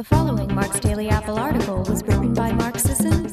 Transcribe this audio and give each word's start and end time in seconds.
The 0.00 0.04
following 0.04 0.54
Mark's 0.54 0.80
Daily 0.80 1.10
Apple 1.10 1.38
article 1.38 1.82
was 1.82 2.02
written 2.04 2.32
by 2.32 2.52
Mark 2.52 2.78
Sisson 2.78 3.26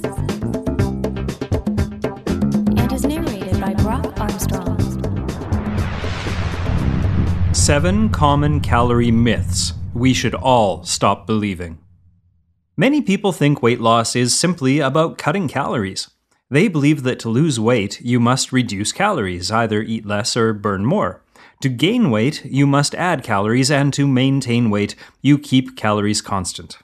and 2.77 2.92
is 2.92 3.05
narrated 3.05 3.61
by 3.61 3.74
Brock 3.75 4.19
Armstrong. 4.19 4.77
Seven 7.53 8.09
common 8.09 8.59
calorie 8.59 9.11
myths 9.11 9.75
we 9.93 10.14
should 10.14 10.36
all 10.36 10.84
stop 10.84 11.25
believing. 11.25 11.77
Many 12.75 13.02
people 13.02 13.31
think 13.31 13.61
weight 13.61 13.79
loss 13.79 14.13
is 14.13 14.38
simply 14.38 14.79
about 14.79 15.18
cutting 15.18 15.47
calories. 15.47 16.09
They 16.49 16.68
believe 16.68 17.04
that 17.04 17.20
to 17.20 17.29
lose 17.29 17.57
weight, 17.57 18.02
you 18.02 18.20
must 18.20 18.52
reduce 18.52 18.91
calories, 18.91 19.52
either 19.52 19.81
eat 19.81 20.05
less 20.05 20.36
or 20.36 20.52
burn 20.52 20.86
more. 20.86 21.21
To 21.61 21.70
gain 21.70 22.11
weight, 22.11 22.45
you 22.45 22.68
must 22.68 22.95
add 22.95 23.23
calories, 23.23 23.71
and 23.71 23.93
to 23.93 24.07
maintain 24.07 24.70
weight, 24.70 24.95
you 25.22 25.38
keep 25.38 25.76
calories 25.76 26.22
constant. 26.22 26.77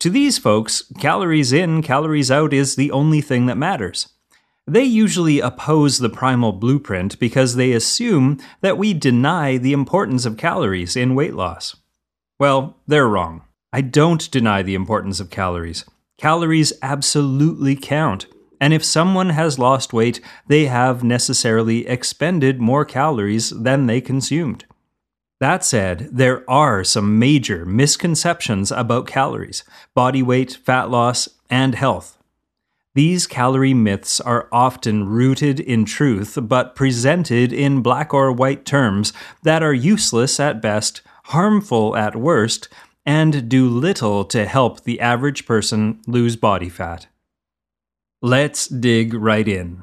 To 0.00 0.10
these 0.10 0.38
folks, 0.38 0.90
calories 0.98 1.52
in, 1.52 1.82
calories 1.82 2.30
out 2.30 2.52
is 2.52 2.74
the 2.74 2.90
only 2.90 3.20
thing 3.20 3.46
that 3.46 3.56
matters. 3.56 4.08
They 4.66 4.84
usually 4.84 5.40
oppose 5.40 5.98
the 5.98 6.08
primal 6.08 6.52
blueprint 6.52 7.18
because 7.18 7.56
they 7.56 7.72
assume 7.72 8.38
that 8.60 8.78
we 8.78 8.94
deny 8.94 9.58
the 9.58 9.72
importance 9.72 10.24
of 10.24 10.36
calories 10.36 10.96
in 10.96 11.14
weight 11.14 11.34
loss. 11.34 11.76
Well, 12.38 12.78
they're 12.86 13.08
wrong. 13.08 13.42
I 13.72 13.80
don't 13.80 14.30
deny 14.30 14.62
the 14.62 14.74
importance 14.74 15.20
of 15.20 15.30
calories. 15.30 15.84
Calories 16.18 16.72
absolutely 16.82 17.74
count. 17.74 18.26
And 18.62 18.72
if 18.72 18.84
someone 18.84 19.30
has 19.30 19.58
lost 19.58 19.92
weight, 19.92 20.20
they 20.46 20.66
have 20.66 21.02
necessarily 21.02 21.84
expended 21.88 22.60
more 22.60 22.84
calories 22.84 23.50
than 23.50 23.86
they 23.88 24.00
consumed. 24.00 24.66
That 25.40 25.64
said, 25.64 26.10
there 26.12 26.48
are 26.48 26.84
some 26.84 27.18
major 27.18 27.66
misconceptions 27.66 28.70
about 28.70 29.08
calories, 29.08 29.64
body 29.96 30.22
weight, 30.22 30.52
fat 30.52 30.90
loss, 30.90 31.28
and 31.50 31.74
health. 31.74 32.18
These 32.94 33.26
calorie 33.26 33.74
myths 33.74 34.20
are 34.20 34.48
often 34.52 35.08
rooted 35.08 35.58
in 35.58 35.84
truth, 35.84 36.38
but 36.40 36.76
presented 36.76 37.52
in 37.52 37.82
black 37.82 38.14
or 38.14 38.30
white 38.30 38.64
terms 38.64 39.12
that 39.42 39.64
are 39.64 39.74
useless 39.74 40.38
at 40.38 40.62
best, 40.62 41.02
harmful 41.24 41.96
at 41.96 42.14
worst, 42.14 42.68
and 43.04 43.48
do 43.48 43.68
little 43.68 44.24
to 44.26 44.46
help 44.46 44.84
the 44.84 45.00
average 45.00 45.46
person 45.46 46.00
lose 46.06 46.36
body 46.36 46.68
fat. 46.68 47.08
Let's 48.24 48.68
dig 48.68 49.14
right 49.14 49.48
in. 49.48 49.82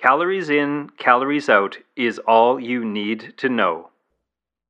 Calories 0.00 0.48
in, 0.48 0.88
calories 0.96 1.50
out 1.50 1.76
is 1.96 2.18
all 2.20 2.58
you 2.58 2.82
need 2.82 3.34
to 3.36 3.50
know. 3.50 3.90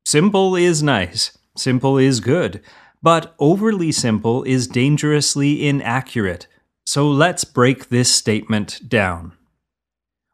Simple 0.05 0.57
is 0.57 0.83
nice, 0.83 1.39
simple 1.57 1.97
is 1.97 2.19
good, 2.19 2.61
but 3.01 3.37
overly 3.39 3.93
simple 3.93 4.43
is 4.43 4.67
dangerously 4.67 5.65
inaccurate. 5.65 6.49
So 6.85 7.09
let's 7.09 7.45
break 7.45 7.89
this 7.89 8.13
statement 8.13 8.89
down. 8.89 9.35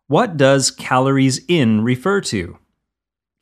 What 0.06 0.38
does 0.38 0.70
calories 0.70 1.44
in 1.46 1.84
refer 1.84 2.22
to? 2.22 2.56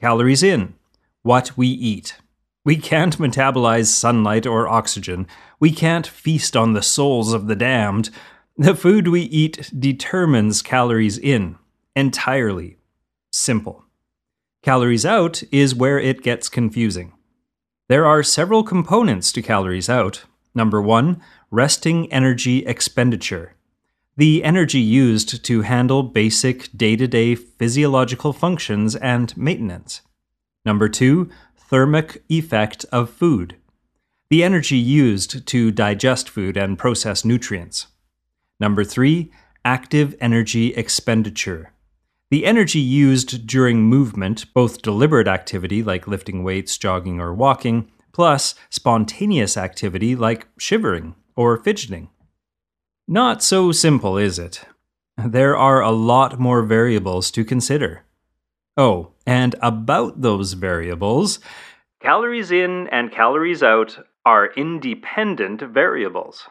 Calories 0.00 0.43
in, 0.43 0.75
what 1.23 1.56
we 1.56 1.69
eat. 1.69 2.17
We 2.65 2.75
can't 2.75 3.19
metabolize 3.19 3.87
sunlight 3.87 4.47
or 4.47 4.67
oxygen. 4.67 5.28
We 5.61 5.70
can't 5.70 6.09
feast 6.09 6.56
on 6.56 6.73
the 6.73 6.83
souls 6.83 7.33
of 7.33 7.47
the 7.47 7.55
damned. 7.55 8.11
The 8.63 8.77
food 8.77 9.09
we 9.09 9.23
eat 9.23 9.73
determines 9.77 10.63
calories 10.63 11.19
in 11.19 11.57
entirely. 11.97 12.77
Simple. 13.33 13.87
Calories 14.63 15.05
out 15.05 15.43
is 15.51 15.75
where 15.75 15.99
it 15.99 16.23
gets 16.23 16.49
confusing. 16.49 17.13
There 17.89 18.07
are 18.07 18.23
several 18.23 18.63
components 18.63 19.33
to 19.33 19.43
calories 19.43 19.89
out. 19.89 20.27
Number 20.55 20.81
one, 20.81 21.21
resting 21.51 22.11
energy 22.13 22.65
expenditure. 22.65 23.57
The 24.17 24.45
energy 24.45 24.78
used 24.78 25.45
to 25.45 25.62
handle 25.62 26.05
basic 26.05 26.71
day 26.71 26.95
to 26.95 27.09
day 27.09 27.34
physiological 27.34 28.33
functions 28.33 28.95
and 28.95 29.37
maintenance. 29.37 30.03
Number 30.65 30.89
two, 30.89 31.28
thermic 31.56 32.22
effect 32.28 32.87
of 32.93 33.11
food. 33.11 33.56
The 34.31 34.45
energy 34.45 34.78
used 34.78 35.49
to 35.49 35.72
digest 35.72 36.28
food 36.31 36.56
and 36.56 36.78
process 36.78 37.25
nutrients. 37.25 37.89
Number 38.62 38.84
three, 38.84 39.33
active 39.65 40.15
energy 40.21 40.73
expenditure. 40.75 41.73
The 42.31 42.47
energy 42.47 42.78
used 42.78 43.45
during 43.45 43.83
movement, 43.83 44.55
both 44.55 44.83
deliberate 44.83 45.27
activity 45.27 45.83
like 45.83 46.06
lifting 46.06 46.45
weights, 46.45 46.78
jogging, 46.78 47.21
or 47.21 47.34
walking, 47.34 47.91
plus 48.12 48.55
spontaneous 48.71 49.56
activity 49.56 50.15
like 50.15 50.47
shivering 50.59 51.17
or 51.34 51.56
fidgeting. 51.56 52.09
Not 53.09 53.43
so 53.43 53.72
simple, 53.72 54.17
is 54.17 54.39
it? 54.39 54.65
There 55.17 55.56
are 55.56 55.83
a 55.83 55.91
lot 55.91 56.39
more 56.39 56.62
variables 56.62 57.33
to 57.33 57.45
consider. 57.45 58.05
Oh, 58.77 59.11
and 59.27 59.56
about 59.61 60.21
those 60.21 60.53
variables, 60.53 61.41
calories 62.01 62.53
in 62.53 62.87
and 62.93 63.11
calories 63.11 63.65
out 63.65 64.06
are 64.25 64.53
independent 64.55 65.62
variables. 65.62 66.47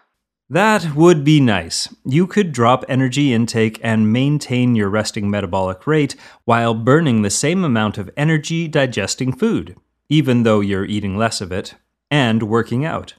That 0.52 0.96
would 0.98 1.24
be 1.24 1.40
nice. 1.40 1.88
You 2.04 2.28
could 2.28 2.52
drop 2.52 2.84
energy 2.90 3.32
intake 3.32 3.80
and 3.82 4.12
maintain 4.12 4.76
your 4.76 4.90
resting 4.90 5.30
metabolic 5.30 5.88
rate 5.88 6.18
while 6.44 6.74
burning 6.74 7.22
the 7.22 7.30
same 7.30 7.64
amount 7.64 7.98
of 7.98 8.10
energy 8.18 8.68
digesting 8.68 9.32
food, 9.32 9.78
even 10.10 10.44
though 10.44 10.60
you're 10.60 10.84
eating 10.84 11.16
less 11.16 11.40
of 11.40 11.54
it, 11.54 11.76
and 12.10 12.44
working 12.44 12.84
out. 12.84 13.14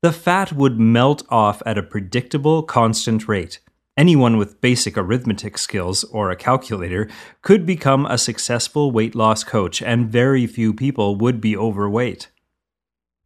The 0.00 0.12
fat 0.12 0.54
would 0.54 0.80
melt 0.80 1.24
off 1.28 1.62
at 1.66 1.76
a 1.76 1.82
predictable, 1.82 2.62
constant 2.62 3.28
rate. 3.28 3.60
Anyone 3.94 4.38
with 4.38 4.62
basic 4.62 4.96
arithmetic 4.96 5.58
skills 5.58 6.04
or 6.04 6.30
a 6.30 6.36
calculator 6.36 7.06
could 7.42 7.66
become 7.66 8.06
a 8.06 8.16
successful 8.16 8.90
weight 8.90 9.14
loss 9.14 9.44
coach, 9.44 9.82
and 9.82 10.10
very 10.10 10.46
few 10.46 10.72
people 10.72 11.16
would 11.16 11.38
be 11.38 11.54
overweight. 11.54 12.30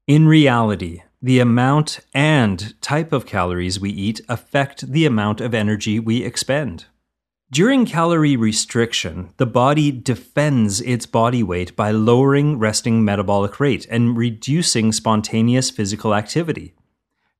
In 0.09 0.27
reality, 0.27 1.03
the 1.23 1.39
amount 1.39 2.01
and 2.15 2.81
type 2.81 3.13
of 3.13 3.27
calories 3.27 3.79
we 3.79 3.91
eat 3.91 4.21
affect 4.29 4.91
the 4.91 5.05
amount 5.05 5.41
of 5.41 5.55
energy 5.55 6.01
we 6.01 6.25
expend. 6.25 6.87
During 7.53 7.85
calorie 7.85 8.37
restriction, 8.37 9.35
the 9.37 9.47
body 9.47 9.91
defends 9.91 10.81
its 10.81 11.05
body 11.05 11.43
weight 11.43 11.75
by 11.75 11.91
lowering 11.91 12.59
resting 12.59 13.05
metabolic 13.05 13.59
rate 13.59 13.87
and 13.91 14.17
reducing 14.17 14.93
spontaneous 14.93 15.69
physical 15.69 16.15
activity. 16.15 16.75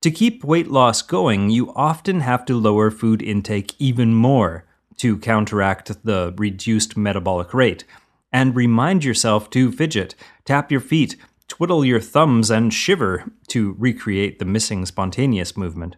To 0.03 0.11
keep 0.11 0.43
weight 0.43 0.69
loss 0.69 1.01
going, 1.01 1.51
you 1.51 1.73
often 1.75 2.21
have 2.21 2.45
to 2.47 2.59
lower 2.59 2.91
food 2.91 3.23
intake 3.23 3.75
even 3.79 4.13
more 4.13 4.65
to 4.97 5.17
counteract 5.17 6.05
the 6.05 6.35
reduced 6.37 6.97
metabolic 6.97 7.55
rate. 7.55 7.85
And 8.33 8.55
remind 8.55 9.05
yourself 9.05 9.49
to 9.51 9.73
fidget, 9.73 10.15
tap 10.45 10.71
your 10.71 10.81
feet, 10.81 11.17
twiddle 11.51 11.85
your 11.85 12.01
thumbs 12.01 12.51
and 12.51 12.73
shiver 12.73 13.25
to 13.49 13.75
recreate 13.79 14.39
the 14.39 14.45
missing 14.47 14.87
spontaneous 14.87 15.57
movement. 15.57 15.97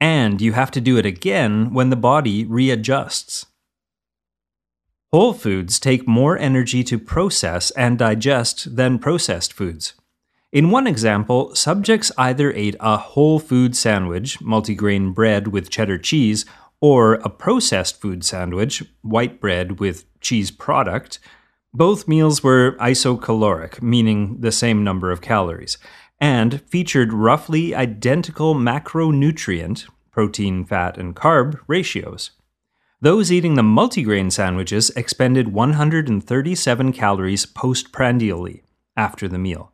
And 0.00 0.40
you 0.40 0.52
have 0.52 0.70
to 0.70 0.80
do 0.80 0.96
it 0.96 1.04
again 1.04 1.74
when 1.74 1.90
the 1.90 1.96
body 1.96 2.44
readjusts. 2.44 3.46
Whole 5.12 5.34
foods 5.34 5.78
take 5.78 6.08
more 6.08 6.38
energy 6.38 6.82
to 6.84 6.98
process 6.98 7.70
and 7.72 7.98
digest 7.98 8.76
than 8.76 8.98
processed 8.98 9.52
foods. 9.52 9.92
In 10.52 10.70
one 10.70 10.86
example, 10.86 11.54
subjects 11.54 12.12
either 12.16 12.52
ate 12.52 12.76
a 12.80 12.96
whole 12.96 13.38
food 13.38 13.76
sandwich, 13.76 14.38
multigrain 14.38 15.12
bread 15.14 15.48
with 15.48 15.68
cheddar 15.68 15.98
cheese, 15.98 16.46
or 16.80 17.14
a 17.14 17.28
processed 17.28 18.00
food 18.00 18.24
sandwich, 18.24 18.82
white 19.02 19.40
bread 19.40 19.80
with 19.80 20.04
cheese 20.20 20.50
product, 20.50 21.18
both 21.74 22.06
meals 22.06 22.42
were 22.42 22.76
isocaloric, 22.80 23.80
meaning 23.80 24.40
the 24.40 24.52
same 24.52 24.84
number 24.84 25.10
of 25.10 25.22
calories, 25.22 25.78
and 26.20 26.60
featured 26.62 27.12
roughly 27.12 27.74
identical 27.74 28.54
macronutrient, 28.54 29.88
protein, 30.10 30.64
fat, 30.64 30.98
and 30.98 31.16
carb 31.16 31.58
ratios. 31.66 32.32
Those 33.00 33.32
eating 33.32 33.54
the 33.54 33.62
multigrain 33.62 34.30
sandwiches 34.30 34.90
expended 34.90 35.52
137 35.52 36.92
calories 36.92 37.46
postprandially 37.46 38.62
after 38.96 39.26
the 39.26 39.38
meal. 39.38 39.72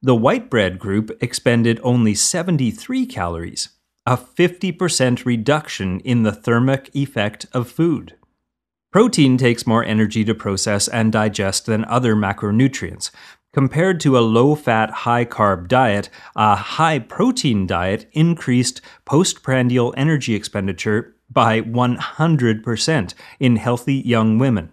The 0.00 0.14
white 0.14 0.48
bread 0.48 0.78
group 0.78 1.10
expended 1.22 1.78
only 1.82 2.14
73 2.14 3.04
calories, 3.04 3.68
a 4.06 4.16
50% 4.16 5.26
reduction 5.26 6.00
in 6.00 6.22
the 6.22 6.32
thermic 6.32 6.88
effect 6.94 7.44
of 7.52 7.68
food. 7.68 8.14
Protein 8.92 9.36
takes 9.36 9.68
more 9.68 9.84
energy 9.84 10.24
to 10.24 10.34
process 10.34 10.88
and 10.88 11.12
digest 11.12 11.66
than 11.66 11.84
other 11.84 12.16
macronutrients. 12.16 13.12
Compared 13.52 14.00
to 14.00 14.18
a 14.18 14.20
low 14.20 14.56
fat, 14.56 14.90
high 14.90 15.24
carb 15.24 15.68
diet, 15.68 16.08
a 16.34 16.56
high 16.56 16.98
protein 16.98 17.68
diet 17.68 18.08
increased 18.12 18.80
postprandial 19.04 19.94
energy 19.96 20.34
expenditure 20.34 21.14
by 21.30 21.60
100% 21.60 23.14
in 23.38 23.56
healthy 23.56 23.94
young 23.94 24.38
women. 24.38 24.72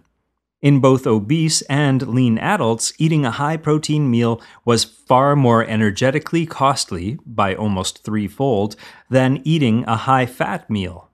In 0.60 0.80
both 0.80 1.06
obese 1.06 1.62
and 1.62 2.08
lean 2.08 2.38
adults, 2.38 2.92
eating 2.98 3.24
a 3.24 3.30
high 3.30 3.56
protein 3.56 4.10
meal 4.10 4.42
was 4.64 4.82
far 4.82 5.36
more 5.36 5.64
energetically 5.64 6.44
costly, 6.44 7.18
by 7.24 7.54
almost 7.54 8.02
threefold, 8.02 8.74
than 9.08 9.40
eating 9.44 9.84
a 9.86 9.94
high 9.94 10.26
fat 10.26 10.68
meal. 10.68 11.10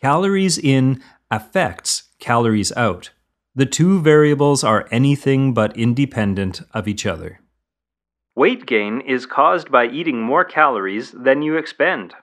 Calories 0.00 0.58
in 0.58 1.00
affects 1.30 2.07
calories 2.18 2.72
out. 2.72 3.10
The 3.54 3.66
two 3.66 4.00
variables 4.00 4.62
are 4.62 4.88
anything 4.90 5.54
but 5.54 5.76
independent 5.76 6.62
of 6.72 6.86
each 6.86 7.06
other. 7.06 7.40
Weight 8.36 8.66
gain 8.66 9.00
is 9.00 9.26
caused 9.26 9.70
by 9.70 9.86
eating 9.88 10.22
more 10.22 10.44
calories 10.44 11.10
than 11.10 11.42
you 11.42 11.56
expend. 11.56 12.14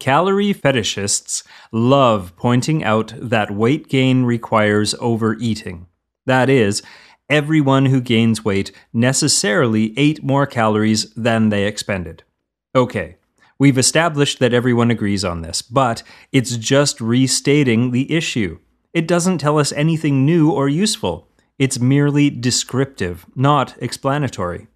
Calorie 0.00 0.52
fetishists 0.52 1.44
love 1.70 2.32
pointing 2.36 2.82
out 2.82 3.14
that 3.16 3.52
weight 3.52 3.88
gain 3.88 4.24
requires 4.24 4.94
overeating. 4.98 5.86
That 6.26 6.50
is, 6.50 6.82
everyone 7.30 7.86
who 7.86 8.00
gains 8.00 8.44
weight 8.44 8.72
necessarily 8.92 9.96
ate 9.96 10.24
more 10.24 10.46
calories 10.46 11.12
than 11.14 11.50
they 11.50 11.66
expended. 11.66 12.24
Okay, 12.74 13.16
we've 13.58 13.78
established 13.78 14.40
that 14.40 14.52
everyone 14.52 14.90
agrees 14.90 15.24
on 15.24 15.42
this, 15.42 15.62
but 15.62 16.02
it's 16.32 16.56
just 16.56 17.00
restating 17.00 17.92
the 17.92 18.12
issue. 18.12 18.58
It 18.94 19.08
doesn't 19.08 19.38
tell 19.38 19.58
us 19.58 19.72
anything 19.72 20.24
new 20.24 20.52
or 20.52 20.68
useful. 20.68 21.28
It's 21.58 21.80
merely 21.80 22.30
descriptive, 22.30 23.26
not 23.34 23.74
explanatory. 23.82 24.68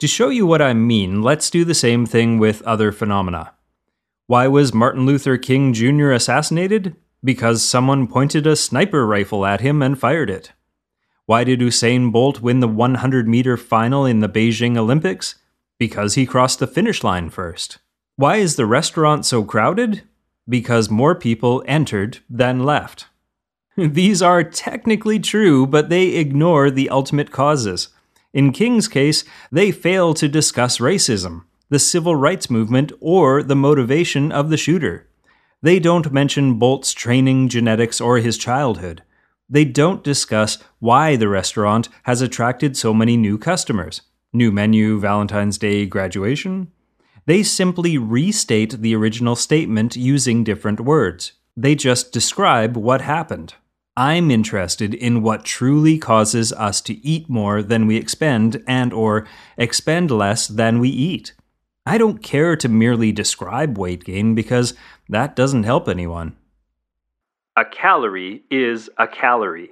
To 0.00 0.06
show 0.06 0.28
you 0.28 0.46
what 0.46 0.60
I 0.60 0.74
mean, 0.74 1.22
let's 1.22 1.48
do 1.48 1.64
the 1.64 1.74
same 1.74 2.04
thing 2.04 2.38
with 2.38 2.60
other 2.62 2.92
phenomena. 2.92 3.54
Why 4.26 4.46
was 4.46 4.74
Martin 4.74 5.06
Luther 5.06 5.38
King 5.38 5.72
Jr. 5.72 6.10
assassinated? 6.10 6.96
Because 7.24 7.62
someone 7.62 8.06
pointed 8.06 8.46
a 8.46 8.56
sniper 8.56 9.06
rifle 9.06 9.46
at 9.46 9.62
him 9.62 9.80
and 9.80 9.98
fired 9.98 10.28
it. 10.28 10.52
Why 11.24 11.42
did 11.42 11.60
Usain 11.60 12.12
Bolt 12.12 12.42
win 12.42 12.60
the 12.60 12.68
100 12.68 13.26
meter 13.26 13.56
final 13.56 14.04
in 14.04 14.20
the 14.20 14.28
Beijing 14.28 14.76
Olympics? 14.76 15.36
Because 15.78 16.14
he 16.14 16.26
crossed 16.26 16.58
the 16.58 16.66
finish 16.66 17.02
line 17.02 17.30
first. 17.30 17.78
Why 18.16 18.36
is 18.36 18.56
the 18.56 18.66
restaurant 18.66 19.24
so 19.24 19.44
crowded? 19.44 20.02
Because 20.46 20.90
more 20.90 21.14
people 21.14 21.64
entered 21.66 22.18
than 22.28 22.64
left. 22.64 23.06
These 23.78 24.22
are 24.22 24.42
technically 24.42 25.18
true, 25.18 25.66
but 25.66 25.90
they 25.90 26.14
ignore 26.14 26.70
the 26.70 26.88
ultimate 26.88 27.30
causes. 27.30 27.88
In 28.32 28.52
King's 28.52 28.88
case, 28.88 29.22
they 29.52 29.70
fail 29.70 30.14
to 30.14 30.28
discuss 30.28 30.78
racism, 30.78 31.44
the 31.68 31.78
civil 31.78 32.16
rights 32.16 32.48
movement, 32.48 32.90
or 33.00 33.42
the 33.42 33.54
motivation 33.56 34.32
of 34.32 34.48
the 34.48 34.56
shooter. 34.56 35.06
They 35.60 35.78
don't 35.78 36.10
mention 36.10 36.58
Bolt's 36.58 36.94
training, 36.94 37.50
genetics, 37.50 38.00
or 38.00 38.16
his 38.18 38.38
childhood. 38.38 39.02
They 39.48 39.66
don't 39.66 40.02
discuss 40.02 40.56
why 40.78 41.16
the 41.16 41.28
restaurant 41.28 41.90
has 42.04 42.22
attracted 42.22 42.78
so 42.78 42.94
many 42.94 43.18
new 43.18 43.36
customers. 43.36 44.00
New 44.32 44.50
menu, 44.50 44.98
Valentine's 44.98 45.58
Day 45.58 45.84
graduation? 45.84 46.72
They 47.26 47.42
simply 47.42 47.98
restate 47.98 48.80
the 48.80 48.94
original 48.94 49.36
statement 49.36 49.96
using 49.96 50.44
different 50.44 50.80
words. 50.80 51.32
They 51.56 51.74
just 51.74 52.12
describe 52.12 52.76
what 52.76 53.02
happened. 53.02 53.54
I'm 53.96 54.30
interested 54.30 54.92
in 54.92 55.22
what 55.22 55.46
truly 55.46 55.96
causes 55.96 56.52
us 56.52 56.82
to 56.82 56.94
eat 57.06 57.30
more 57.30 57.62
than 57.62 57.86
we 57.86 57.96
expend 57.96 58.62
and 58.66 58.92
or 58.92 59.26
expend 59.56 60.10
less 60.10 60.46
than 60.46 60.80
we 60.80 60.90
eat. 60.90 61.32
I 61.86 61.96
don't 61.96 62.22
care 62.22 62.56
to 62.56 62.68
merely 62.68 63.10
describe 63.10 63.78
weight 63.78 64.04
gain 64.04 64.34
because 64.34 64.74
that 65.08 65.34
doesn't 65.34 65.62
help 65.62 65.88
anyone. 65.88 66.36
A 67.56 67.64
calorie 67.64 68.42
is 68.50 68.90
a 68.98 69.08
calorie. 69.08 69.70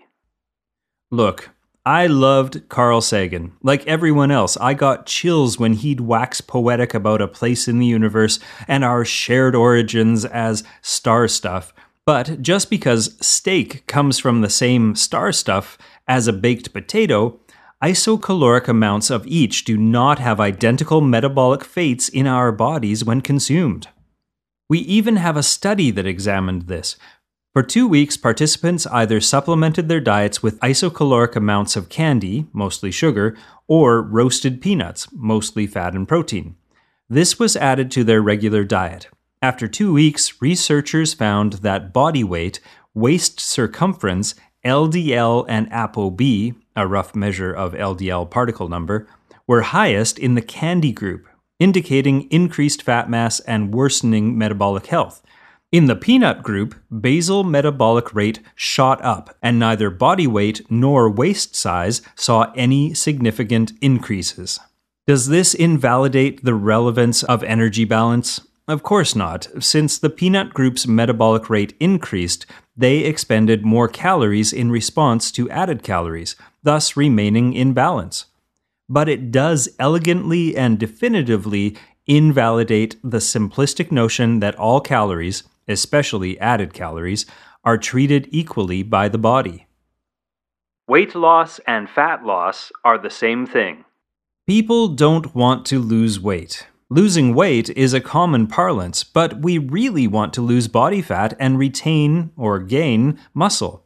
Look, 1.11 1.51
I 1.85 2.07
loved 2.07 2.71
Carl 2.71 3.03
Sagan. 3.03 3.53
Like 3.63 3.87
everyone 3.87 4.31
else, 4.31 4.57
I 4.57 4.73
got 4.73 5.05
chills 5.05 5.59
when 5.59 5.75
he'd 5.75 6.01
wax 6.01 6.41
poetic 6.41 6.95
about 6.95 7.21
a 7.21 7.29
place 7.29 7.69
in 7.69 7.79
the 7.79 7.85
universe 7.85 8.39
and 8.67 8.85
our 8.85 9.05
shared 9.05 9.55
origins 9.55 10.25
as 10.25 10.65
star 10.81 11.29
stuff 11.29 11.75
but 12.07 12.43
just 12.43 12.71
because 12.71 13.17
steak 13.21 13.87
comes 13.87 14.19
from 14.19 14.41
the 14.41 14.51
same 14.51 14.95
star 14.95 15.33
stuff 15.33 15.79
as 16.07 16.27
a 16.27 16.33
baked 16.33 16.73
potato, 16.73 17.41
isocaloric 17.83 18.69
amounts 18.69 19.11
of 19.11 19.27
each 19.27 19.65
do 19.65 19.77
not 19.77 20.19
have 20.19 20.41
identical 20.41 21.01
metabolic 21.01 21.65
fates 21.65 22.09
in 22.09 22.27
our 22.27 22.53
bodies 22.53 23.05
when 23.05 23.21
consumed. 23.21 23.89
We 24.69 24.79
even 24.81 25.17
have 25.17 25.37
a 25.37 25.43
study 25.43 25.91
that 25.91 26.07
examined 26.07 26.63
this. 26.63 26.97
For 27.53 27.63
two 27.63 27.87
weeks, 27.87 28.17
participants 28.17 28.87
either 28.87 29.21
supplemented 29.21 29.89
their 29.89 30.01
diets 30.01 30.43
with 30.43 30.59
isocaloric 30.61 31.37
amounts 31.37 31.77
of 31.77 31.89
candy, 31.89 32.47
mostly 32.53 32.91
sugar, 32.91 33.37
or 33.69 34.03
roasted 34.03 34.61
peanuts, 34.61 35.09
mostly 35.13 35.67
fat 35.67 35.95
and 35.95 36.09
protein. 36.09 36.57
This 37.09 37.39
was 37.39 37.57
added 37.57 37.91
to 37.93 38.03
their 38.03 38.21
regular 38.21 38.65
diet. 38.65 39.09
After 39.45 39.69
two 39.69 39.93
weeks, 39.93 40.41
researchers 40.41 41.13
found 41.13 41.53
that 41.65 41.93
body 41.93 42.25
weight, 42.25 42.61
waist 42.95 43.39
circumference, 43.41 44.35
LDL, 44.65 45.45
and 45.51 45.71
ApoB, 45.71 46.55
a 46.75 46.87
rough 46.87 47.15
measure 47.15 47.53
of 47.53 47.75
LDL 47.75 48.31
particle 48.31 48.71
number, 48.71 49.07
were 49.47 49.61
highest 49.61 50.19
in 50.19 50.35
the 50.35 50.41
candy 50.41 50.93
group, 50.93 51.27
indicating 51.59 52.23
increased 52.31 52.83
fat 52.83 53.11
mass 53.11 53.39
and 53.41 53.75
worsening 53.75 54.39
metabolic 54.39 54.87
health. 54.87 55.23
In 55.71 55.89
the 55.89 55.97
peanut 55.97 56.43
group, 56.43 56.75
basal 56.91 57.45
metabolic 57.45 58.15
rate 58.15 58.41
shot 58.55 59.05
up, 59.05 59.37
and 59.43 59.59
neither 59.59 59.91
body 59.91 60.27
weight 60.27 60.63
nor 60.71 61.11
waist 61.11 61.55
size 61.55 62.01
saw 62.15 62.51
any 62.57 62.95
significant 62.95 63.75
increases. 63.83 64.59
Does 65.07 65.29
this 65.29 65.53
invalidate 65.53 66.47
the 66.47 66.55
relevance 66.55 67.23
of 67.23 67.45
energy 67.45 67.85
balance? 67.85 68.41
Of 68.67 68.83
course 68.83 69.15
not. 69.15 69.47
Since 69.61 69.99
the 69.99 70.09
peanut 70.09 70.55
group's 70.55 70.87
metabolic 70.87 71.51
rate 71.51 71.77
increased, 71.81 72.47
they 72.75 72.99
expended 73.01 73.65
more 73.65 73.89
calories 73.89 74.53
in 74.53 74.71
response 74.71 75.31
to 75.33 75.51
added 75.51 75.83
calories, 75.83 76.35
thus 76.63 76.97
remaining 76.97 77.53
in 77.53 77.75
balance. 77.75 78.25
But 78.89 79.09
it 79.09 79.31
does 79.31 79.69
elegantly 79.79 80.57
and 80.57 80.79
definitively 80.79 81.77
invalidate 82.07 82.97
the 83.03 83.19
simplistic 83.19 83.93
notion 83.93 84.41
that 84.41 84.57
all 84.57 84.81
calories, 84.81 85.43
especially 85.69 86.39
added 86.41 86.73
calories, 86.73 87.27
are 87.65 87.79
treated 87.79 88.29
equally 88.31 88.83
by 88.83 89.09
the 89.09 89.19
body. 89.19 89.67
Weight 90.89 91.15
loss 91.15 91.61
and 91.67 91.89
fat 91.89 92.25
loss 92.25 92.73
are 92.83 92.99
the 92.99 93.11
same 93.11 93.47
thing. 93.47 93.85
People 94.47 94.89
don't 94.89 95.35
want 95.35 95.65
to 95.67 95.79
lose 95.79 96.21
weight. 96.21 96.67
Losing 96.91 97.35
weight 97.35 97.71
is 97.71 97.95
a 97.95 98.01
common 98.01 98.47
parlance, 98.47 99.05
but 99.05 99.41
we 99.41 99.57
really 99.57 100.07
want 100.07 100.35
to 100.35 100.43
lose 100.43 100.69
body 100.69 101.01
fat 101.01 101.35
and 101.41 101.59
retain 101.59 102.31
or 102.37 102.59
gain 102.59 103.19
muscle. 103.33 103.85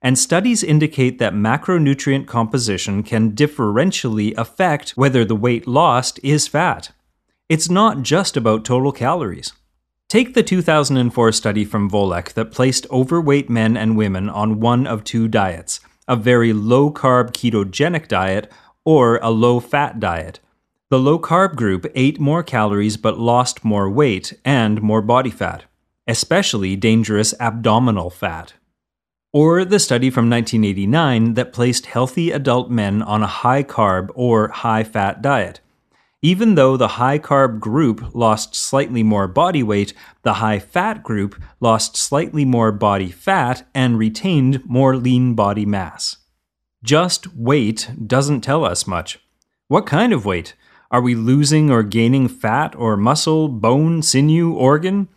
And 0.00 0.16
studies 0.16 0.62
indicate 0.62 1.18
that 1.18 1.34
macronutrient 1.34 2.28
composition 2.28 3.02
can 3.02 3.32
differentially 3.32 4.32
affect 4.36 4.90
whether 4.90 5.24
the 5.24 5.34
weight 5.34 5.66
lost 5.66 6.20
is 6.22 6.46
fat. 6.46 6.92
It's 7.48 7.68
not 7.68 8.02
just 8.02 8.36
about 8.36 8.64
total 8.64 8.92
calories. 8.92 9.52
Take 10.08 10.34
the 10.34 10.44
2004 10.44 11.32
study 11.32 11.64
from 11.64 11.90
Volek 11.90 12.34
that 12.34 12.52
placed 12.52 12.88
overweight 12.92 13.50
men 13.50 13.76
and 13.76 13.96
women 13.96 14.28
on 14.30 14.60
one 14.60 14.86
of 14.86 15.02
two 15.02 15.26
diets 15.26 15.80
a 16.08 16.14
very 16.14 16.52
low 16.52 16.92
carb 16.92 17.32
ketogenic 17.32 18.06
diet 18.06 18.52
or 18.84 19.18
a 19.20 19.30
low 19.30 19.58
fat 19.58 19.98
diet 19.98 20.38
the 20.88 20.98
low 21.00 21.18
carb 21.18 21.56
group 21.56 21.84
ate 21.96 22.20
more 22.20 22.44
calories 22.44 22.96
but 22.96 23.18
lost 23.18 23.64
more 23.64 23.90
weight 23.90 24.38
and 24.44 24.80
more 24.80 25.02
body 25.02 25.30
fat, 25.30 25.64
especially 26.06 26.76
dangerous 26.76 27.34
abdominal 27.40 28.08
fat. 28.08 28.54
Or 29.32 29.64
the 29.64 29.80
study 29.80 30.10
from 30.10 30.30
1989 30.30 31.34
that 31.34 31.52
placed 31.52 31.86
healthy 31.86 32.30
adult 32.30 32.70
men 32.70 33.02
on 33.02 33.24
a 33.24 33.26
high 33.26 33.64
carb 33.64 34.10
or 34.14 34.48
high 34.48 34.84
fat 34.84 35.20
diet. 35.20 35.60
Even 36.22 36.54
though 36.54 36.76
the 36.76 36.96
high 36.96 37.18
carb 37.18 37.58
group 37.58 38.14
lost 38.14 38.54
slightly 38.54 39.02
more 39.02 39.26
body 39.26 39.64
weight, 39.64 39.92
the 40.22 40.34
high 40.34 40.60
fat 40.60 41.02
group 41.02 41.40
lost 41.60 41.96
slightly 41.96 42.44
more 42.44 42.70
body 42.70 43.10
fat 43.10 43.66
and 43.74 43.98
retained 43.98 44.64
more 44.64 44.96
lean 44.96 45.34
body 45.34 45.66
mass. 45.66 46.18
Just 46.84 47.34
weight 47.34 47.90
doesn't 48.06 48.42
tell 48.42 48.64
us 48.64 48.86
much. 48.86 49.18
What 49.68 49.84
kind 49.84 50.12
of 50.12 50.24
weight? 50.24 50.54
Are 50.90 51.00
we 51.00 51.14
losing 51.14 51.70
or 51.70 51.82
gaining 51.82 52.28
fat 52.28 52.74
or 52.76 52.96
muscle, 52.96 53.48
bone, 53.48 54.02
sinew, 54.02 54.52
organ? 54.52 55.08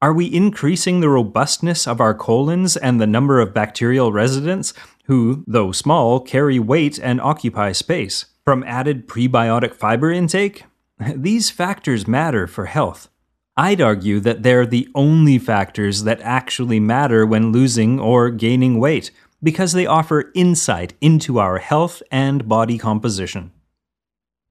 Are 0.00 0.12
we 0.12 0.26
increasing 0.26 0.98
the 0.98 1.08
robustness 1.08 1.86
of 1.86 2.00
our 2.00 2.12
colons 2.12 2.76
and 2.76 3.00
the 3.00 3.06
number 3.06 3.40
of 3.40 3.54
bacterial 3.54 4.12
residents 4.12 4.74
who, 5.04 5.44
though 5.46 5.70
small, 5.70 6.18
carry 6.18 6.58
weight 6.58 6.98
and 6.98 7.20
occupy 7.20 7.70
space? 7.70 8.26
From 8.44 8.64
added 8.64 9.06
prebiotic 9.06 9.74
fiber 9.74 10.10
intake? 10.10 10.64
These 11.14 11.50
factors 11.50 12.08
matter 12.08 12.48
for 12.48 12.66
health. 12.66 13.08
I'd 13.56 13.80
argue 13.80 14.18
that 14.20 14.42
they're 14.42 14.66
the 14.66 14.88
only 14.94 15.38
factors 15.38 16.02
that 16.02 16.20
actually 16.22 16.80
matter 16.80 17.24
when 17.24 17.52
losing 17.52 18.00
or 18.00 18.30
gaining 18.30 18.80
weight, 18.80 19.12
because 19.40 19.72
they 19.72 19.86
offer 19.86 20.32
insight 20.34 20.94
into 21.00 21.38
our 21.38 21.58
health 21.58 22.02
and 22.10 22.48
body 22.48 22.78
composition. 22.78 23.52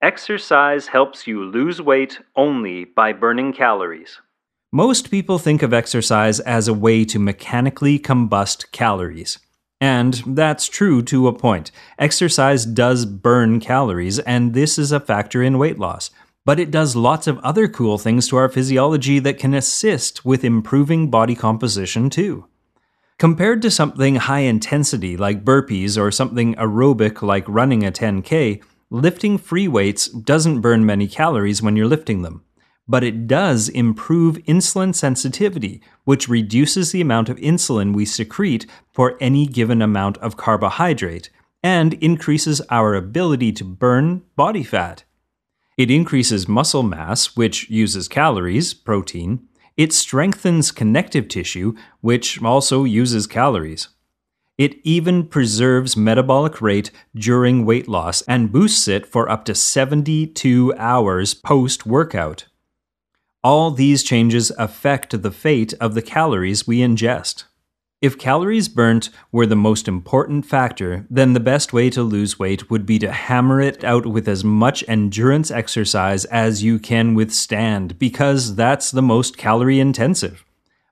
Exercise 0.03 0.87
helps 0.87 1.27
you 1.27 1.43
lose 1.43 1.79
weight 1.79 2.21
only 2.35 2.85
by 2.85 3.13
burning 3.13 3.53
calories. 3.53 4.19
Most 4.71 5.11
people 5.11 5.37
think 5.37 5.61
of 5.61 5.75
exercise 5.75 6.39
as 6.39 6.67
a 6.67 6.73
way 6.73 7.05
to 7.05 7.19
mechanically 7.19 7.99
combust 7.99 8.71
calories. 8.71 9.37
And 9.79 10.15
that's 10.25 10.67
true 10.67 11.03
to 11.03 11.27
a 11.27 11.37
point. 11.37 11.69
Exercise 11.99 12.65
does 12.65 13.05
burn 13.05 13.59
calories, 13.59 14.17
and 14.17 14.55
this 14.55 14.79
is 14.79 14.91
a 14.91 14.99
factor 14.99 15.43
in 15.43 15.59
weight 15.59 15.77
loss. 15.77 16.09
But 16.45 16.59
it 16.59 16.71
does 16.71 16.95
lots 16.95 17.27
of 17.27 17.37
other 17.39 17.67
cool 17.67 17.99
things 17.99 18.27
to 18.29 18.37
our 18.37 18.49
physiology 18.49 19.19
that 19.19 19.37
can 19.37 19.53
assist 19.53 20.25
with 20.25 20.43
improving 20.43 21.11
body 21.11 21.35
composition 21.35 22.09
too. 22.09 22.47
Compared 23.19 23.61
to 23.61 23.69
something 23.69 24.15
high 24.15 24.39
intensity 24.39 25.15
like 25.15 25.45
burpees 25.45 25.95
or 25.95 26.09
something 26.09 26.55
aerobic 26.55 27.21
like 27.21 27.45
running 27.47 27.83
a 27.83 27.91
10K, 27.91 28.63
lifting 28.91 29.37
free 29.37 29.67
weights 29.67 30.07
doesn't 30.07 30.61
burn 30.61 30.85
many 30.85 31.07
calories 31.07 31.61
when 31.61 31.75
you're 31.75 31.87
lifting 31.87 32.21
them. 32.21 32.43
But 32.87 33.03
it 33.03 33.25
does 33.25 33.69
improve 33.69 34.37
insulin 34.39 34.93
sensitivity, 34.93 35.81
which 36.03 36.27
reduces 36.27 36.91
the 36.91 37.01
amount 37.01 37.29
of 37.29 37.37
insulin 37.37 37.93
we 37.93 38.05
secrete 38.05 38.67
for 38.91 39.17
any 39.21 39.47
given 39.47 39.81
amount 39.81 40.17
of 40.17 40.35
carbohydrate, 40.35 41.29
and 41.63 41.93
increases 41.95 42.61
our 42.69 42.93
ability 42.93 43.53
to 43.53 43.63
burn 43.63 44.23
body 44.35 44.63
fat. 44.63 45.05
It 45.77 45.89
increases 45.89 46.49
muscle 46.49 46.83
mass, 46.83 47.35
which 47.37 47.69
uses 47.69 48.09
calories, 48.09 48.73
protein, 48.73 49.47
it 49.77 49.93
strengthens 49.93 50.69
connective 50.69 51.29
tissue, 51.29 51.75
which 52.01 52.43
also 52.43 52.83
uses 52.83 53.25
calories. 53.25 53.87
It 54.57 54.75
even 54.83 55.25
preserves 55.25 55.97
metabolic 55.97 56.61
rate 56.61 56.91
during 57.15 57.65
weight 57.65 57.87
loss 57.87 58.21
and 58.23 58.51
boosts 58.51 58.87
it 58.87 59.05
for 59.05 59.29
up 59.29 59.45
to 59.45 59.55
72 59.55 60.73
hours 60.77 61.33
post 61.33 61.85
workout. 61.85 62.45
All 63.43 63.71
these 63.71 64.03
changes 64.03 64.51
affect 64.59 65.23
the 65.23 65.31
fate 65.31 65.73
of 65.81 65.95
the 65.95 66.01
calories 66.01 66.67
we 66.67 66.79
ingest. 66.79 67.45
If 68.01 68.17
calories 68.17 68.67
burnt 68.67 69.11
were 69.31 69.45
the 69.45 69.55
most 69.55 69.87
important 69.87 70.45
factor, 70.45 71.05
then 71.09 71.33
the 71.33 71.39
best 71.39 71.71
way 71.71 71.91
to 71.91 72.01
lose 72.01 72.39
weight 72.39 72.69
would 72.69 72.85
be 72.85 72.97
to 72.97 73.11
hammer 73.11 73.61
it 73.61 73.83
out 73.83 74.07
with 74.07 74.27
as 74.27 74.43
much 74.43 74.83
endurance 74.87 75.51
exercise 75.51 76.25
as 76.25 76.63
you 76.63 76.79
can 76.79 77.13
withstand, 77.13 77.99
because 77.99 78.55
that's 78.55 78.89
the 78.89 79.03
most 79.03 79.37
calorie 79.37 79.79
intensive. 79.79 80.43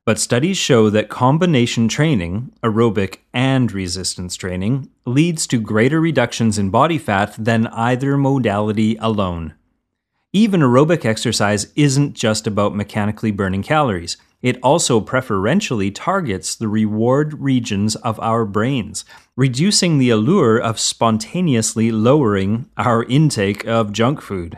But 0.05 0.17
studies 0.17 0.57
show 0.57 0.89
that 0.89 1.09
combination 1.09 1.87
training, 1.87 2.51
aerobic 2.63 3.17
and 3.33 3.71
resistance 3.71 4.35
training, 4.35 4.89
leads 5.05 5.45
to 5.47 5.59
greater 5.59 6.01
reductions 6.01 6.57
in 6.57 6.71
body 6.71 6.97
fat 6.97 7.35
than 7.37 7.67
either 7.67 8.17
modality 8.17 8.95
alone. 8.97 9.53
Even 10.33 10.61
aerobic 10.61 11.05
exercise 11.05 11.71
isn't 11.75 12.13
just 12.13 12.47
about 12.47 12.75
mechanically 12.75 13.31
burning 13.31 13.63
calories. 13.63 14.15
It 14.41 14.59
also 14.63 15.01
preferentially 15.01 15.91
targets 15.91 16.55
the 16.55 16.67
reward 16.67 17.33
regions 17.41 17.95
of 17.97 18.19
our 18.19 18.45
brains, 18.45 19.03
reducing 19.35 19.97
the 19.97 20.11
allure 20.11 20.57
of 20.57 20.79
spontaneously 20.79 21.91
lowering 21.91 22.69
our 22.77 23.03
intake 23.03 23.65
of 23.67 23.91
junk 23.91 24.21
food. 24.21 24.57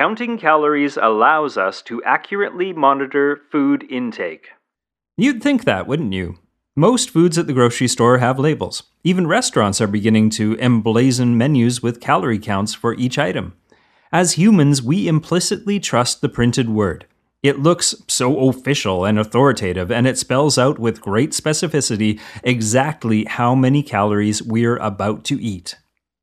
Counting 0.00 0.38
calories 0.38 0.96
allows 0.96 1.58
us 1.58 1.82
to 1.82 2.02
accurately 2.04 2.72
monitor 2.72 3.42
food 3.52 3.84
intake. 3.90 4.48
You'd 5.18 5.42
think 5.42 5.64
that, 5.64 5.86
wouldn't 5.86 6.14
you? 6.14 6.38
Most 6.74 7.10
foods 7.10 7.36
at 7.36 7.46
the 7.46 7.52
grocery 7.52 7.86
store 7.86 8.16
have 8.16 8.38
labels. 8.38 8.84
Even 9.04 9.26
restaurants 9.26 9.78
are 9.78 9.86
beginning 9.86 10.30
to 10.30 10.56
emblazon 10.56 11.34
menus 11.34 11.82
with 11.82 12.00
calorie 12.00 12.38
counts 12.38 12.72
for 12.72 12.94
each 12.94 13.18
item. 13.18 13.52
As 14.10 14.38
humans, 14.38 14.82
we 14.82 15.06
implicitly 15.06 15.78
trust 15.78 16.22
the 16.22 16.30
printed 16.30 16.70
word. 16.70 17.04
It 17.42 17.58
looks 17.58 17.94
so 18.08 18.48
official 18.48 19.04
and 19.04 19.18
authoritative, 19.18 19.90
and 19.90 20.06
it 20.06 20.16
spells 20.16 20.56
out 20.56 20.78
with 20.78 21.02
great 21.02 21.32
specificity 21.32 22.18
exactly 22.42 23.26
how 23.26 23.54
many 23.54 23.82
calories 23.82 24.42
we're 24.42 24.78
about 24.78 25.24
to 25.24 25.38
eat. 25.42 25.76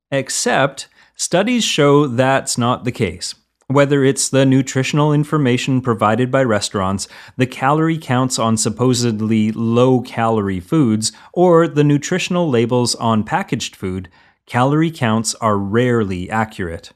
Except, 0.10 0.88
studies 1.16 1.64
show 1.64 2.08
that's 2.08 2.58
not 2.58 2.84
the 2.84 2.92
case. 2.92 3.36
Whether 3.70 4.06
it's 4.06 4.30
the 4.30 4.46
nutritional 4.46 5.12
information 5.12 5.82
provided 5.82 6.32
by 6.32 6.44
restaurants, 6.44 7.10
the 7.36 7.46
calorie 7.46 7.98
counts 7.98 8.40
on 8.40 8.56
supposedly 8.56 9.52
low 9.52 10.00
calorie 10.00 10.62
foods, 10.62 11.12
or 11.34 11.68
the 11.68 11.84
nutritional 11.84 12.50
labels 12.50 12.96
on 12.96 13.26
packaged 13.26 13.76
food, 13.76 14.08
calorie 14.46 14.90
counts 14.90 15.36
are 15.36 15.58
rarely 15.58 16.30
accurate. 16.30 16.94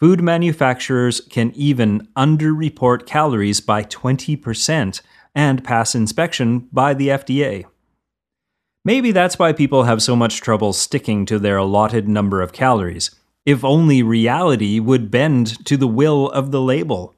Food 0.00 0.22
manufacturers 0.22 1.20
can 1.20 1.52
even 1.54 2.08
underreport 2.16 3.04
calories 3.04 3.60
by 3.60 3.82
20% 3.82 5.02
and 5.34 5.62
pass 5.62 5.94
inspection 5.94 6.68
by 6.72 6.94
the 6.94 7.08
FDA. 7.08 7.66
Maybe 8.82 9.12
that's 9.12 9.38
why 9.38 9.52
people 9.52 9.82
have 9.82 10.02
so 10.02 10.16
much 10.16 10.40
trouble 10.40 10.72
sticking 10.72 11.26
to 11.26 11.38
their 11.38 11.58
allotted 11.58 12.08
number 12.08 12.40
of 12.40 12.54
calories. 12.54 13.10
If 13.48 13.64
only 13.64 14.02
reality 14.02 14.78
would 14.78 15.10
bend 15.10 15.64
to 15.64 15.78
the 15.78 15.88
will 15.88 16.28
of 16.32 16.50
the 16.50 16.60
label. 16.60 17.16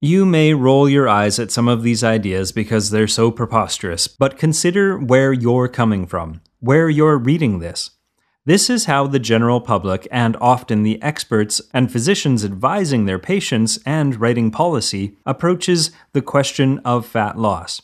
You 0.00 0.24
may 0.24 0.54
roll 0.54 0.88
your 0.88 1.06
eyes 1.06 1.38
at 1.38 1.50
some 1.50 1.68
of 1.68 1.82
these 1.82 2.02
ideas 2.02 2.50
because 2.50 2.88
they're 2.88 3.06
so 3.06 3.30
preposterous, 3.30 4.08
but 4.08 4.38
consider 4.38 4.96
where 4.96 5.34
you're 5.34 5.68
coming 5.68 6.06
from, 6.06 6.40
where 6.60 6.88
you're 6.88 7.18
reading 7.18 7.58
this. 7.58 7.90
This 8.46 8.70
is 8.70 8.86
how 8.86 9.06
the 9.06 9.18
general 9.18 9.60
public, 9.60 10.08
and 10.10 10.34
often 10.40 10.82
the 10.82 11.02
experts 11.02 11.60
and 11.74 11.92
physicians 11.92 12.42
advising 12.42 13.04
their 13.04 13.18
patients 13.18 13.78
and 13.84 14.18
writing 14.18 14.50
policy, 14.50 15.18
approaches 15.26 15.90
the 16.14 16.22
question 16.22 16.78
of 16.86 17.04
fat 17.04 17.36
loss. 17.36 17.82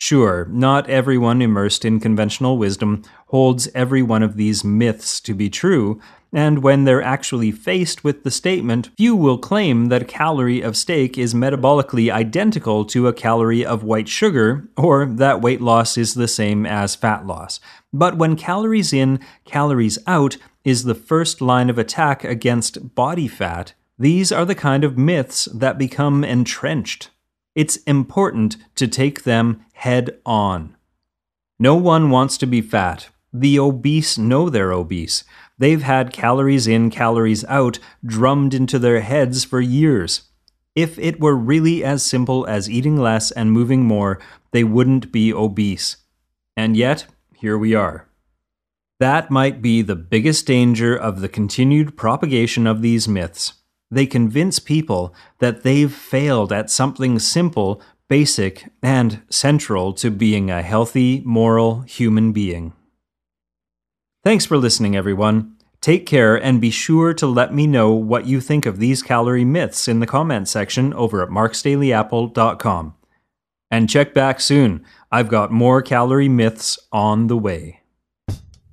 Sure, 0.00 0.46
not 0.50 0.88
everyone 0.88 1.42
immersed 1.42 1.84
in 1.84 1.98
conventional 1.98 2.56
wisdom 2.56 3.02
holds 3.26 3.68
every 3.74 4.00
one 4.00 4.22
of 4.22 4.36
these 4.36 4.62
myths 4.62 5.20
to 5.20 5.34
be 5.34 5.50
true, 5.50 6.00
and 6.32 6.62
when 6.62 6.84
they're 6.84 7.02
actually 7.02 7.50
faced 7.50 8.04
with 8.04 8.22
the 8.22 8.30
statement, 8.30 8.90
few 8.96 9.16
will 9.16 9.38
claim 9.38 9.86
that 9.86 10.02
a 10.02 10.06
calorie 10.06 10.60
of 10.60 10.76
steak 10.76 11.16
is 11.16 11.32
metabolically 11.34 12.12
identical 12.12 12.84
to 12.84 13.06
a 13.06 13.12
calorie 13.12 13.64
of 13.64 13.82
white 13.82 14.08
sugar, 14.08 14.68
or 14.76 15.06
that 15.06 15.40
weight 15.40 15.60
loss 15.60 15.96
is 15.96 16.14
the 16.14 16.28
same 16.28 16.66
as 16.66 16.94
fat 16.94 17.26
loss. 17.26 17.60
But 17.92 18.18
when 18.18 18.36
calories 18.36 18.92
in, 18.92 19.20
calories 19.44 19.98
out 20.06 20.36
is 20.64 20.84
the 20.84 20.94
first 20.94 21.40
line 21.40 21.70
of 21.70 21.78
attack 21.78 22.24
against 22.24 22.94
body 22.94 23.28
fat, 23.28 23.72
these 23.98 24.30
are 24.30 24.44
the 24.44 24.54
kind 24.54 24.84
of 24.84 24.98
myths 24.98 25.46
that 25.46 25.78
become 25.78 26.22
entrenched. 26.22 27.10
It's 27.54 27.78
important 27.78 28.56
to 28.76 28.86
take 28.86 29.24
them 29.24 29.64
head 29.72 30.18
on. 30.24 30.76
No 31.58 31.74
one 31.74 32.10
wants 32.10 32.38
to 32.38 32.46
be 32.46 32.60
fat. 32.60 33.08
The 33.32 33.58
obese 33.58 34.16
know 34.16 34.48
they're 34.48 34.72
obese. 34.72 35.24
They've 35.58 35.82
had 35.82 36.12
calories 36.12 36.66
in, 36.66 36.90
calories 36.90 37.44
out 37.46 37.78
drummed 38.04 38.54
into 38.54 38.78
their 38.78 39.00
heads 39.00 39.44
for 39.44 39.60
years. 39.60 40.22
If 40.74 40.98
it 40.98 41.20
were 41.20 41.36
really 41.36 41.82
as 41.82 42.04
simple 42.04 42.46
as 42.46 42.70
eating 42.70 42.96
less 42.96 43.32
and 43.32 43.50
moving 43.50 43.84
more, 43.84 44.20
they 44.52 44.62
wouldn't 44.62 45.10
be 45.10 45.32
obese. 45.32 45.96
And 46.56 46.76
yet, 46.76 47.06
here 47.34 47.58
we 47.58 47.74
are. 47.74 48.08
That 49.00 49.30
might 49.30 49.62
be 49.62 49.82
the 49.82 49.96
biggest 49.96 50.46
danger 50.46 50.96
of 50.96 51.20
the 51.20 51.28
continued 51.28 51.96
propagation 51.96 52.66
of 52.66 52.82
these 52.82 53.08
myths. 53.08 53.54
They 53.90 54.06
convince 54.06 54.58
people 54.58 55.14
that 55.38 55.62
they've 55.62 55.92
failed 55.92 56.52
at 56.52 56.70
something 56.70 57.18
simple, 57.18 57.80
basic, 58.08 58.68
and 58.82 59.22
central 59.30 59.92
to 59.94 60.10
being 60.10 60.50
a 60.50 60.62
healthy, 60.62 61.22
moral 61.24 61.82
human 61.82 62.32
being. 62.32 62.72
Thanks 64.28 64.44
for 64.44 64.58
listening, 64.58 64.94
everyone. 64.94 65.56
Take 65.80 66.04
care 66.04 66.36
and 66.36 66.60
be 66.60 66.68
sure 66.68 67.14
to 67.14 67.26
let 67.26 67.54
me 67.54 67.66
know 67.66 67.92
what 67.92 68.26
you 68.26 68.42
think 68.42 68.66
of 68.66 68.78
these 68.78 69.02
calorie 69.02 69.42
myths 69.42 69.88
in 69.88 70.00
the 70.00 70.06
comment 70.06 70.48
section 70.48 70.92
over 70.92 71.22
at 71.22 71.30
marksdailyapple.com. 71.30 72.94
And 73.70 73.88
check 73.88 74.12
back 74.12 74.40
soon. 74.40 74.84
I've 75.10 75.30
got 75.30 75.50
more 75.50 75.80
calorie 75.80 76.28
myths 76.28 76.78
on 76.92 77.28
the 77.28 77.38
way. 77.38 77.80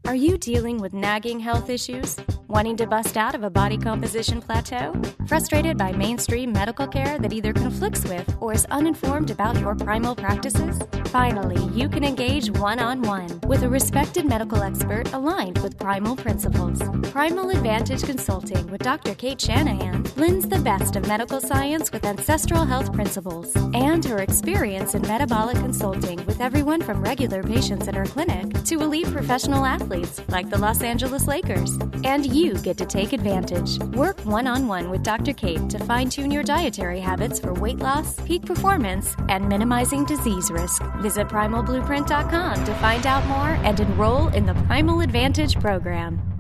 Are 0.06 0.14
you 0.14 0.38
dealing 0.38 0.80
with 0.80 0.92
nagging 0.94 1.40
health 1.40 1.70
issues? 1.70 2.18
Wanting 2.56 2.78
to 2.78 2.88
bust 2.88 3.18
out 3.18 3.36
of 3.36 3.44
a 3.44 3.50
body 3.50 3.78
composition 3.78 4.40
plateau? 4.40 4.94
Frustrated 5.28 5.78
by 5.78 5.92
mainstream 5.92 6.54
medical 6.54 6.88
care 6.88 7.20
that 7.20 7.34
either 7.34 7.52
conflicts 7.52 8.06
with 8.06 8.34
or 8.40 8.54
is 8.54 8.64
uninformed 8.72 9.30
about 9.30 9.60
your 9.60 9.76
primal 9.76 10.16
practices? 10.16 10.80
Finally, 11.08 11.62
you 11.74 11.90
can 11.90 12.06
engage 12.06 12.50
one 12.52 12.80
on 12.80 13.02
one 13.02 13.42
with 13.46 13.64
a 13.64 13.70
respected 13.70 14.26
medical 14.26 14.64
expert 14.64 15.12
aligned 15.12 15.58
with 15.58 15.78
primal 15.78 16.16
principles. 16.16 16.82
Primal 17.12 17.50
Advantage 17.50 18.04
Consulting 18.04 18.66
with 18.68 18.82
Dr. 18.82 19.16
Cate 19.16 19.42
Shanahan 19.42 20.04
blends 20.16 20.48
the 20.48 20.60
best 20.60 20.96
of 20.96 21.08
medical 21.10 21.42
science 21.42 21.92
with 21.92 22.06
ancestral 22.06 22.64
health 22.64 22.94
principles 22.94 23.54
and 23.74 24.04
her 24.06 24.20
experience 24.20 24.96
in 24.96 25.02
metabolic 25.02 25.58
consulting 25.58 26.26
with 26.26 26.40
everyone 26.40 26.82
from 26.82 27.02
regular 27.02 27.44
patients 27.44 27.90
at 27.90 27.96
her 27.96 28.06
clinic 28.06 28.54
to 28.64 28.82
elite 28.82 29.12
professional 29.12 29.66
athletes 29.66 30.22
like 30.30 30.50
the 30.50 30.58
Los 30.58 30.82
Angeles 30.82 31.28
Lakers. 31.28 31.78
And 32.04 32.26
you 32.46 32.54
get 32.60 32.78
to 32.78 32.86
take 32.86 33.12
advantage. 33.12 33.80
Work 33.96 34.20
one 34.26 34.46
on 34.46 34.68
one 34.68 34.90
with 34.90 35.02
Dr. 35.02 35.34
Cate 35.34 35.68
to 35.70 35.80
fine 35.80 36.10
tune 36.10 36.30
your 36.30 36.44
dietary 36.44 37.00
habits 37.00 37.40
for 37.40 37.54
weight 37.54 37.80
loss, 37.80 38.20
peak 38.22 38.46
performance, 38.46 39.16
and 39.30 39.50
minimizing 39.50 40.06
disease 40.06 40.52
risk. 40.52 40.84
Visit 41.00 41.28
primalblueprint.com 41.28 42.66
to 42.66 42.74
find 42.76 43.08
out 43.08 43.26
more 43.26 43.50
and 43.66 43.80
enroll 43.80 44.28
in 44.30 44.46
the 44.46 44.54
Primal 44.66 45.02
Advantage 45.02 45.60
program. 45.60 46.35